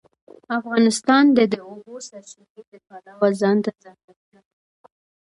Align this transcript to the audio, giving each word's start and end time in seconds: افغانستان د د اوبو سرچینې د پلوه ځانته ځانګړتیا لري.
افغانستان 0.57 1.23
د 1.37 1.39
د 1.53 1.55
اوبو 1.69 1.95
سرچینې 2.07 2.61
د 2.71 2.75
پلوه 2.87 3.27
ځانته 3.41 3.71
ځانګړتیا 3.83 4.39
لري. 4.47 4.93